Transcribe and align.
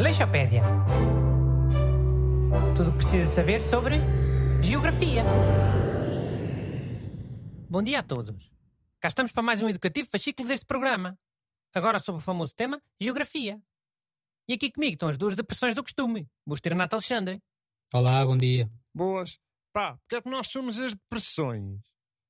Aleixopédia. 0.00 0.62
Tudo 2.74 2.88
o 2.88 2.92
que 2.92 2.96
precisa 2.96 3.30
saber 3.30 3.60
sobre 3.60 3.96
geografia. 4.62 5.22
Bom 7.68 7.82
dia 7.82 7.98
a 7.98 8.02
todos. 8.02 8.50
Cá 8.98 9.08
estamos 9.08 9.30
para 9.30 9.42
mais 9.42 9.62
um 9.62 9.68
educativo 9.68 10.08
fascículo 10.08 10.48
deste 10.48 10.64
programa. 10.64 11.18
Agora 11.74 11.98
sobre 11.98 12.22
o 12.22 12.24
famoso 12.24 12.54
tema 12.54 12.82
Geografia. 12.98 13.60
E 14.48 14.54
aqui 14.54 14.72
comigo 14.72 14.94
estão 14.94 15.10
as 15.10 15.18
duas 15.18 15.36
depressões 15.36 15.74
do 15.74 15.82
costume. 15.82 16.26
Busto 16.46 16.66
e 16.66 16.70
Renato 16.70 16.96
Alexandre. 16.96 17.38
Olá, 17.92 18.24
bom 18.24 18.38
dia. 18.38 18.72
Boas. 18.94 19.38
Pá, 19.70 19.98
porque 19.98 20.16
é 20.16 20.22
que 20.22 20.30
nós 20.30 20.46
somos 20.46 20.80
as 20.80 20.94
depressões? 20.94 21.78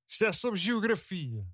Isto 0.09 0.25
é 0.25 0.33
sobre 0.33 0.59
geografia. 0.59 1.47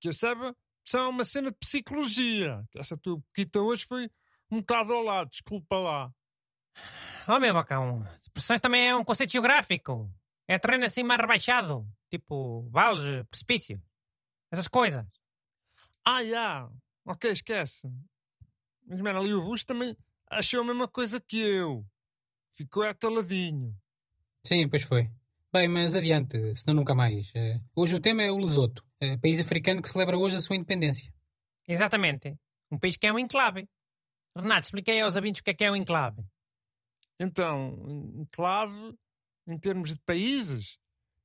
Que 0.00 0.08
eu 0.08 0.14
saiba, 0.14 0.56
isso 0.86 0.96
é 0.96 1.02
uma 1.02 1.22
cena 1.22 1.50
de 1.50 1.58
psicologia. 1.58 2.64
Que 2.70 2.78
essa 2.78 2.96
tua 2.96 3.18
boquita 3.18 3.60
hoje 3.60 3.84
foi 3.84 4.08
um 4.50 4.58
bocado 4.58 4.92
ao 4.92 5.02
lado, 5.02 5.30
desculpa 5.30 5.76
lá. 5.76 6.12
Oh 7.28 7.38
meu 7.38 7.52
bacão, 7.52 8.06
depressões 8.22 8.60
também 8.60 8.88
é 8.88 8.96
um 8.96 9.04
conceito 9.04 9.32
geográfico. 9.32 10.10
É 10.46 10.58
terreno 10.58 10.84
assim 10.84 11.02
mais 11.02 11.20
rebaixado. 11.20 11.86
Tipo, 12.10 12.66
vales, 12.70 13.26
precipício. 13.28 13.82
Essas 14.50 14.66
coisas. 14.66 15.06
Ah, 16.04 16.24
já. 16.24 16.70
Ok, 17.04 17.30
esquece. 17.30 17.86
Mas, 18.86 19.00
mano, 19.02 19.20
ali 19.20 19.34
o 19.34 19.42
Bush 19.42 19.64
também 19.64 19.94
achou 20.30 20.62
a 20.62 20.64
mesma 20.64 20.88
coisa 20.88 21.20
que 21.20 21.38
eu. 21.38 21.84
Ficou 22.52 22.82
é 22.82 22.94
caladinho. 22.94 23.76
Sim, 24.42 24.66
pois 24.68 24.82
foi. 24.82 25.10
Bem, 25.52 25.68
mas 25.68 25.94
adiante, 25.94 26.56
senão 26.56 26.76
nunca 26.76 26.94
mais. 26.94 27.30
Eh, 27.34 27.60
hoje 27.74 27.94
o 27.94 28.00
tema 28.00 28.22
é 28.22 28.30
o 28.30 28.38
Lesoto, 28.38 28.84
eh, 29.00 29.16
país 29.18 29.40
africano 29.40 29.82
que 29.82 29.88
celebra 29.88 30.16
hoje 30.16 30.36
a 30.36 30.40
sua 30.40 30.56
independência. 30.56 31.12
Exatamente. 31.66 32.36
Um 32.70 32.78
país 32.78 32.96
que 32.96 33.06
é 33.06 33.12
um 33.12 33.18
enclave. 33.18 33.68
Renato, 34.38 34.66
expliquei 34.66 35.00
aos 35.00 35.16
ouvintes 35.16 35.40
o 35.40 35.44
que 35.44 35.50
é 35.50 35.54
que 35.54 35.64
é 35.64 35.70
um 35.70 35.76
enclave. 35.76 36.22
Então, 37.18 37.76
enclave, 38.16 38.94
em 39.46 39.58
termos 39.58 39.92
de 39.92 40.00
países, 40.00 40.78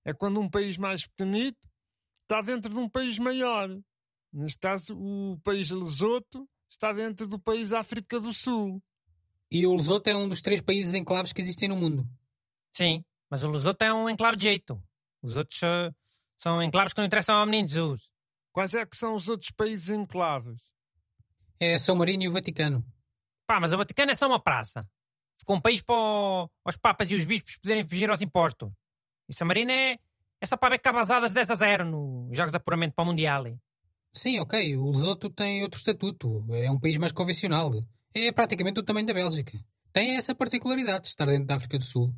é 0.04 0.14
quando 0.14 0.40
um 0.40 0.50
país 0.50 0.78
mais 0.78 1.06
pequenito 1.06 1.70
está 2.22 2.42
dentro 2.42 2.74
de 2.74 2.80
um 2.80 2.90
país 2.90 3.20
maior. 3.20 3.70
Neste 4.32 4.58
caso, 4.58 4.98
o 4.98 5.40
país 5.44 5.70
Lesoto 5.70 6.50
está 6.70 6.92
dentro 6.92 7.28
do 7.28 7.40
país 7.40 7.72
África 7.72 8.20
do 8.20 8.34
Sul. 8.34 8.82
E 9.52 9.68
o 9.68 9.76
Lesoto 9.76 10.10
é 10.10 10.16
um 10.16 10.28
dos 10.28 10.42
três 10.42 10.62
países 10.62 10.96
enclaves 10.96 11.32
que 11.32 11.42
existem 11.42 11.70
no 11.70 11.76
mundo. 11.76 12.10
Sim, 12.72 13.06
mas 13.30 13.44
o 13.44 13.52
Lesoto 13.52 13.84
é 13.84 13.94
um 13.94 14.10
enclave 14.10 14.38
de 14.38 14.44
jeito. 14.44 14.82
Os 15.22 15.36
outros 15.36 15.62
uh, 15.62 15.94
são 16.36 16.62
enclaves 16.64 16.94
que 16.94 17.00
não 17.00 17.06
interessam 17.06 17.36
ao 17.36 17.46
menino 17.46 17.68
Jesus. 17.68 18.12
Quais 18.52 18.74
é 18.74 18.86
que 18.86 18.98
são 18.98 19.14
os 19.14 19.30
outros 19.30 19.52
países 19.52 19.90
enclaves? 19.90 20.60
É 21.60 21.78
São 21.78 21.96
Marino 21.96 22.24
e 22.24 22.28
o 22.28 22.32
Vaticano. 22.32 22.84
Pá, 23.46 23.60
mas 23.60 23.74
o 23.74 23.78
Vaticano 23.78 24.12
é 24.12 24.16
só 24.16 24.28
uma 24.28 24.40
praça. 24.40 24.82
Ficou 25.38 25.56
um 25.56 25.62
país 25.62 25.82
para 25.82 25.96
o- 25.96 26.50
os 26.66 26.78
papas 26.78 27.10
e 27.12 27.16
os 27.16 27.26
bispos 27.26 27.58
poderem 27.58 27.84
fugir 27.84 28.10
aos 28.10 28.22
impostos. 28.22 28.72
E 29.28 29.34
San 29.34 29.46
Marino 29.46 29.72
é, 29.72 29.98
é 30.40 30.46
só 30.46 30.56
para 30.56 30.70
ver 30.70 30.80
cabazadas 30.80 31.34
10 31.34 31.50
a 31.52 31.56
0 31.56 31.86
nos 31.86 32.38
Jogos 32.38 32.52
de 32.52 32.58
Apuramento 32.58 32.94
para 32.96 33.04
o 33.04 33.08
Mundial. 33.08 33.46
Sim, 34.14 34.40
ok, 34.40 34.78
o 34.78 34.92
Lesoto 34.92 35.30
tem 35.30 35.64
outro 35.64 35.78
estatuto. 35.80 36.46
É 36.54 36.70
um 36.70 36.80
país 36.80 36.98
mais 36.98 37.12
convencional. 37.12 37.72
É 38.14 38.32
praticamente 38.32 38.80
o 38.80 38.84
tamanho 38.84 39.08
da 39.08 39.14
Bélgica. 39.14 39.58
Tem 39.92 40.16
essa 40.16 40.36
particularidade 40.36 41.02
de 41.04 41.08
estar 41.10 41.26
dentro 41.26 41.46
da 41.48 41.56
África 41.56 41.78
do 41.78 41.84
Sul. 41.84 42.14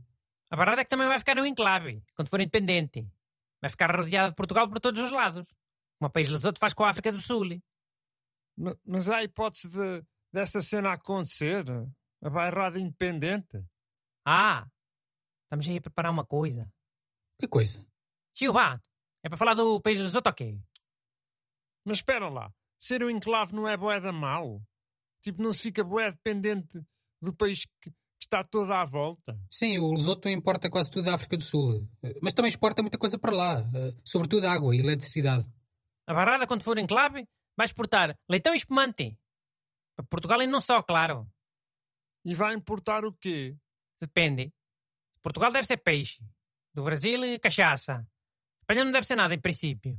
A 0.51 0.55
verdade 0.55 0.81
é 0.81 0.83
que 0.83 0.89
também 0.89 1.07
vai 1.07 1.17
ficar 1.19 1.37
um 1.39 1.45
enclave, 1.45 2.03
quando 2.15 2.27
for 2.29 2.39
independente. 2.39 3.07
Vai 3.61 3.69
ficar 3.69 3.95
rodeado 3.95 4.29
de 4.29 4.35
Portugal 4.35 4.67
por 4.69 4.79
todos 4.79 5.01
os 5.01 5.11
lados. 5.11 5.47
Como 5.97 6.07
o 6.09 6.11
país 6.11 6.29
Lesoto 6.29 6.59
faz 6.59 6.73
com 6.73 6.83
a 6.83 6.89
África 6.89 7.11
do 7.11 7.21
Sul. 7.21 7.45
Ma- 8.57 8.75
Mas 8.85 9.09
há 9.09 9.23
hipótese 9.23 9.69
de, 9.69 10.03
dessa 10.35 10.59
cena 10.61 10.91
acontecer? 10.93 11.65
A 12.21 12.29
bairrada 12.29 12.77
independente? 12.79 13.63
Ah, 14.25 14.67
estamos 15.45 15.67
aí 15.67 15.77
a 15.77 15.81
preparar 15.81 16.11
uma 16.11 16.25
coisa. 16.25 16.69
Que 17.39 17.47
coisa. 17.47 17.85
Tio, 18.33 18.51
vá. 18.51 18.79
É 19.23 19.29
para 19.29 19.37
falar 19.37 19.53
do 19.53 19.79
país 19.81 19.99
Lesoto 19.99 20.27
ou 20.27 20.33
quê? 20.35 20.59
Mas 21.85 21.97
espera 21.99 22.27
lá, 22.29 22.51
ser 22.79 23.03
um 23.03 23.09
enclave 23.09 23.53
não 23.55 23.67
é 23.67 23.77
boeda 23.77 24.11
mau? 24.11 24.61
Tipo, 25.23 25.41
não 25.41 25.53
se 25.53 25.61
fica 25.61 25.83
boé 25.83 26.11
dependente 26.11 26.81
do 27.21 27.33
país 27.33 27.65
que, 27.81 27.89
que 27.91 27.95
está 28.21 28.43
todo 28.43 28.71
à 28.73 28.83
volta? 28.83 29.39
Sim, 29.49 29.77
o 29.79 29.91
Lesoto 29.93 30.27
importa 30.29 30.69
quase 30.69 30.91
tudo 30.91 31.05
da 31.05 31.15
África 31.15 31.37
do 31.37 31.43
Sul. 31.43 31.87
Eh, 32.03 32.15
Mas 32.21 32.33
também 32.33 32.49
exporta 32.49 32.81
muita 32.81 32.97
coisa 32.97 33.17
para 33.17 33.31
lá. 33.35 33.59
eh, 33.73 33.93
Sobretudo 34.03 34.45
água 34.47 34.75
e 34.75 34.79
eletricidade. 34.79 35.47
A 36.07 36.13
barrada, 36.13 36.45
quando 36.45 36.63
for 36.63 36.77
enclave, 36.77 37.27
vai 37.57 37.65
exportar 37.67 38.15
leitão 38.29 38.53
e 38.53 38.57
espumante. 38.57 39.17
Para 39.95 40.05
Portugal 40.05 40.41
e 40.41 40.47
não 40.47 40.61
só, 40.61 40.81
claro. 40.81 41.27
E 42.23 42.33
vai 42.33 42.53
importar 42.53 43.05
o 43.05 43.13
quê? 43.13 43.55
Depende. 43.99 44.45
De 44.45 45.19
Portugal 45.21 45.51
deve 45.51 45.67
ser 45.67 45.77
peixe. 45.77 46.23
Do 46.73 46.83
Brasil, 46.83 47.19
cachaça. 47.41 48.05
Espanha 48.61 48.83
não 48.83 48.91
deve 48.91 49.07
ser 49.07 49.15
nada, 49.15 49.33
em 49.33 49.39
princípio. 49.39 49.93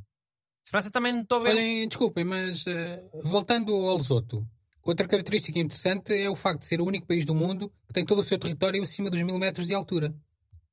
De 0.64 0.70
França 0.70 0.90
também 0.90 1.12
não 1.12 1.22
estou 1.22 1.38
a 1.38 1.42
ver. 1.44 1.50
Olhem, 1.50 1.88
desculpem, 1.88 2.24
mas 2.24 2.66
eh, 2.66 3.10
voltando 3.22 3.72
ao 3.72 3.96
Lesoto, 3.96 4.46
outra 4.82 5.06
característica 5.06 5.58
interessante 5.58 6.12
é 6.12 6.28
o 6.28 6.34
facto 6.34 6.60
de 6.60 6.66
ser 6.66 6.80
o 6.80 6.84
único 6.84 7.06
país 7.06 7.24
do 7.24 7.34
mundo 7.34 7.72
que 7.86 7.94
tem 7.94 8.04
todo 8.04 8.18
o 8.18 8.22
seu 8.22 8.38
território 8.38 8.82
acima 8.82 9.08
dos 9.08 9.22
mil 9.22 9.38
metros 9.38 9.66
de 9.66 9.74
altura. 9.74 10.14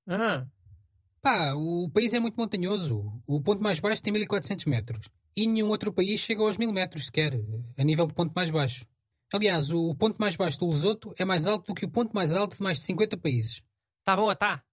Ah, 0.07 0.45
Pá, 1.23 1.53
o 1.53 1.89
país 1.89 2.13
é 2.13 2.19
muito 2.19 2.35
montanhoso. 2.35 3.23
O 3.25 3.41
ponto 3.41 3.63
mais 3.63 3.79
baixo 3.79 4.03
tem 4.03 4.11
1400 4.11 4.65
metros. 4.65 5.07
E 5.33 5.47
nenhum 5.47 5.69
outro 5.69 5.93
país 5.93 6.19
chega 6.19 6.41
aos 6.41 6.57
mil 6.57 6.73
metros 6.73 7.05
sequer, 7.05 7.39
a 7.77 7.83
nível 7.85 8.05
de 8.05 8.13
ponto 8.13 8.33
mais 8.35 8.51
baixo. 8.51 8.85
Aliás, 9.33 9.71
o 9.71 9.95
ponto 9.95 10.19
mais 10.19 10.35
baixo 10.35 10.59
do 10.59 10.67
Lesoto 10.67 11.11
é 11.17 11.25
mais 11.25 11.47
alto 11.47 11.65
do 11.65 11.73
que 11.73 11.85
o 11.85 11.89
ponto 11.89 12.13
mais 12.13 12.35
alto 12.35 12.55
de 12.55 12.61
mais 12.61 12.77
de 12.77 12.83
50 12.85 13.17
países. 13.17 13.63
tá 14.03 14.15
boa, 14.15 14.35
tá. 14.35 14.63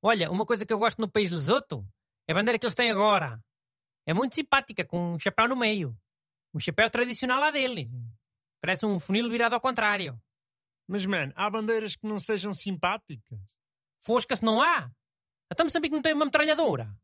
Olha, 0.00 0.30
uma 0.30 0.46
coisa 0.46 0.64
que 0.64 0.72
eu 0.72 0.78
gosto 0.78 1.00
no 1.00 1.10
país 1.10 1.28
Lesoto 1.28 1.84
é 2.28 2.32
a 2.32 2.34
bandeira 2.36 2.56
que 2.56 2.64
eles 2.64 2.76
têm 2.76 2.88
agora. 2.88 3.42
É 4.06 4.14
muito 4.14 4.36
simpática, 4.36 4.84
com 4.84 5.14
um 5.14 5.18
chapéu 5.18 5.48
no 5.48 5.56
meio. 5.56 5.98
Um 6.54 6.60
chapéu 6.60 6.88
tradicional 6.88 7.40
lá 7.40 7.50
deles. 7.50 7.88
Parece 8.60 8.86
um 8.86 9.00
funil 9.00 9.28
virado 9.28 9.56
ao 9.56 9.60
contrário. 9.60 10.16
Mas, 10.86 11.04
man, 11.04 11.32
há 11.34 11.50
bandeiras 11.50 11.96
que 11.96 12.06
não 12.06 12.20
sejam 12.20 12.54
simpáticas? 12.54 13.40
Fosca-se 14.00 14.44
não 14.44 14.62
há. 14.62 14.88
Até 15.50 15.64
Moçambique 15.64 15.96
não 15.96 16.02
tem 16.02 16.14
uma 16.14 16.26
metralhadora. 16.26 16.96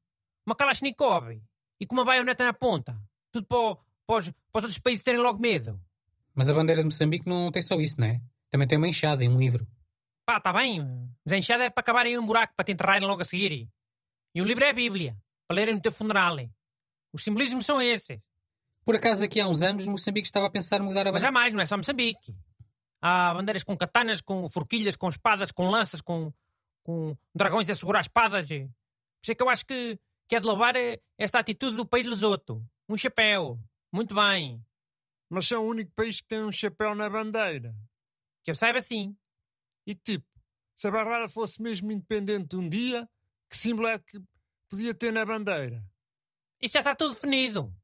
Uma 0.47 0.55
Kalashnikov. 0.55 1.43
E 1.81 1.85
com 1.87 1.97
uma 1.97 2.05
baioneta 2.05 2.45
na 2.45 2.53
ponta. 2.53 2.97
Tudo 3.33 3.45
para, 3.49 3.77
para, 4.07 4.19
os, 4.19 4.31
para 4.31 4.59
os 4.59 4.65
outros 4.65 4.79
países 4.79 5.03
terem 5.03 5.21
logo 5.21 5.41
medo. 5.41 5.81
Mas 6.35 6.49
a 6.49 6.55
bandeira 6.55 6.81
de 6.81 6.87
Moçambique 6.87 7.29
não 7.29 7.51
tem 7.51 7.63
só 7.63 7.75
isso, 7.77 8.01
não 8.01 8.07
é? 8.07 8.21
Também 8.51 8.67
tem 8.67 8.79
uma 8.79 8.89
enxada 8.89 9.25
e 9.25 9.29
um 9.29 9.37
livro. 9.37 9.67
Pá, 10.25 10.41
tá 10.41 10.53
bem. 10.53 10.81
Mas 11.25 11.33
a 11.33 11.37
enxada 11.39 11.65
é 11.65 11.71
para 11.71 11.81
acabarem 11.81 12.15
em 12.15 12.19
um 12.19 12.27
buraco 12.27 12.55
para 12.57 12.65
te 12.65 12.73
enterrarem 12.73 13.07
logo 13.07 13.23
a 13.23 13.25
seguir. 13.25 13.69
E 14.35 14.41
o 14.43 14.45
livro 14.45 14.65
é 14.65 14.71
a 14.71 14.73
Bíblia. 14.73 15.17
Para 15.47 15.57
lerem 15.57 15.75
no 15.75 15.81
teu 15.81 15.93
funeral. 15.93 16.37
Os 17.13 17.23
simbolismos 17.23 17.67
são 17.67 17.81
esses. 17.81 18.19
Por 18.85 18.97
acaso, 18.97 19.25
aqui 19.25 19.41
há 19.41 19.47
uns 19.47 19.63
anos, 19.63 19.87
Moçambique 19.87 20.27
estava 20.27 20.47
a 20.47 20.51
pensar 20.51 20.81
em 20.81 20.85
mudar 20.85 21.03
a 21.03 21.13
Mas 21.13 21.23
bandeira. 21.23 21.27
jamais, 21.29 21.53
não 21.53 21.61
é 21.61 21.67
só 21.67 21.77
Moçambique. 21.77 22.35
Há 23.01 23.35
bandeiras 23.35 23.63
com 23.63 23.77
katanas, 23.77 24.21
com 24.21 24.49
forquilhas, 24.49 24.97
com 24.97 25.09
espadas, 25.09 25.53
com 25.53 25.69
lanças, 25.69 26.01
com, 26.01 26.33
com 26.83 27.17
dragões 27.35 27.69
a 27.69 27.75
segurar 27.75 28.01
espadas. 28.01 28.47
Por 28.47 28.55
isso 28.55 29.33
é 29.33 29.35
que 29.35 29.43
eu 29.43 29.49
acho 29.49 29.67
que, 29.67 29.99
que 30.29 30.37
é 30.37 30.41
de 30.41 30.47
louvar 30.47 30.75
eh, 30.77 31.01
esta 31.19 31.39
atitude 31.39 31.77
do 31.77 31.87
país 31.87 32.07
Lesoto. 32.07 32.65
Um 32.89 32.97
chapéu. 32.97 33.59
Muito 33.93 34.15
bem. 34.15 34.65
Mas 35.33 35.49
são 35.49 35.65
o 35.65 35.67
único 35.67 35.91
país 35.93 36.21
que 36.21 36.29
tem 36.29 36.45
um 36.45 36.53
chapéu 36.53 36.95
na 36.95 37.09
bandeira. 37.09 37.75
Que 38.45 38.51
eu 38.51 38.55
saiba 38.55 38.83
sim. 38.83 39.17
E 39.87 39.95
tipo, 39.95 40.27
se 40.77 40.87
a 40.87 40.91
barrada 40.91 41.27
fosse 41.27 41.63
mesmo 41.63 41.91
independente 41.91 42.55
um 42.55 42.69
dia, 42.69 43.09
que 43.49 43.57
símbolo 43.57 43.89
é 43.89 43.99
que 43.99 44.23
podia 44.69 44.93
ter 44.93 45.11
na 45.11 45.25
bandeira? 45.25 45.83
Isto 46.61 46.75
já 46.75 46.81
está 46.81 46.95
tudo 46.95 47.15
definido. 47.15 47.75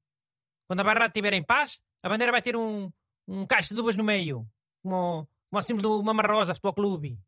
Quando 0.67 0.81
a 0.81 0.85
barrada 0.85 1.07
estiver 1.07 1.33
em 1.33 1.43
paz, 1.43 1.81
a 2.03 2.09
bandeira 2.11 2.31
vai 2.31 2.43
ter 2.43 2.55
um, 2.55 2.93
um 3.27 3.47
caixa 3.47 3.75
de 3.75 3.81
uvas 3.81 3.97
no 3.97 4.05
meio. 4.05 4.47
Como, 4.83 5.27
como 5.49 5.61
o 5.61 5.63
símbolo 5.63 5.97
do 5.97 6.05
Mama 6.05 6.23
Rosa 6.25 6.55
Futebol 6.55 6.75
Clube. 6.75 7.19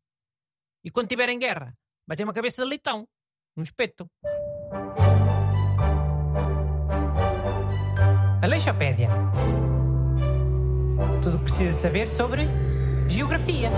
E 0.83 0.91
quando 0.91 1.07
estiver 1.07 1.29
em 1.29 1.39
guerra, 1.39 1.75
vai 2.05 2.15
ter 2.15 2.25
uma 2.25 2.33
cabeça 2.33 2.61
de 2.61 2.69
leitão. 2.69 3.09
Um 3.57 3.63
espeto. 3.63 4.07
Aleixopédia. 8.43 9.09
Tudo 11.21 11.35
o 11.35 11.39
que 11.39 11.43
precisa 11.45 11.71
saber 11.79 12.07
sobre 12.07 12.47
geografia. 13.07 13.69